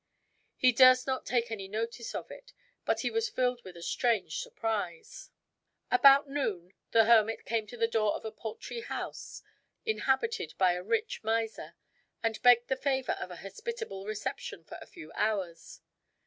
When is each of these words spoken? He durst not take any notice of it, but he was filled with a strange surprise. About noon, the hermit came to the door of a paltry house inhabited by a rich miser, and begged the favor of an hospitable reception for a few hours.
He 0.57 0.71
durst 0.71 1.05
not 1.05 1.27
take 1.27 1.51
any 1.51 1.67
notice 1.67 2.15
of 2.15 2.31
it, 2.31 2.53
but 2.85 3.01
he 3.01 3.11
was 3.11 3.29
filled 3.29 3.61
with 3.63 3.77
a 3.77 3.83
strange 3.83 4.39
surprise. 4.39 5.29
About 5.91 6.27
noon, 6.27 6.73
the 6.89 7.05
hermit 7.05 7.45
came 7.45 7.67
to 7.67 7.77
the 7.77 7.87
door 7.87 8.15
of 8.15 8.25
a 8.25 8.31
paltry 8.31 8.79
house 8.81 9.43
inhabited 9.85 10.55
by 10.57 10.73
a 10.73 10.81
rich 10.81 11.23
miser, 11.23 11.75
and 12.23 12.41
begged 12.41 12.67
the 12.67 12.75
favor 12.75 13.11
of 13.21 13.29
an 13.29 13.37
hospitable 13.37 14.07
reception 14.07 14.63
for 14.63 14.79
a 14.81 14.87
few 14.87 15.11
hours. 15.13 15.81